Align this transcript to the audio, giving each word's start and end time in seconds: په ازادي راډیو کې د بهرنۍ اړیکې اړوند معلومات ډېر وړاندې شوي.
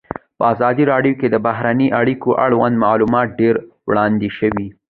په 0.37 0.43
ازادي 0.53 0.83
راډیو 0.91 1.13
کې 1.19 1.27
د 1.29 1.35
بهرنۍ 1.45 1.87
اړیکې 1.99 2.31
اړوند 2.45 2.75
معلومات 2.85 3.27
ډېر 3.39 3.55
وړاندې 3.89 4.29
شوي. 4.37 4.67